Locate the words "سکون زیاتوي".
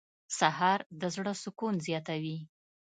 1.43-2.37